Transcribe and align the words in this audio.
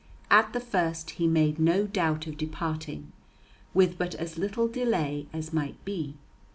At 0.31 0.51
the 0.51 0.59
first 0.59 1.11
he 1.11 1.27
made 1.27 1.59
no 1.59 1.85
doubt 1.85 2.25
of 2.25 2.35
departing 2.35 3.11
with 3.75 3.99
but 3.99 4.15
as 4.15 4.35
little 4.35 4.67
delay 4.67 5.27
as 5.31 5.53
might 5.53 5.85
be. 5.85 6.15